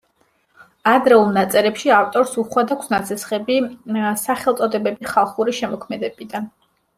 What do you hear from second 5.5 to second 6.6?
შემოქმედებიდან.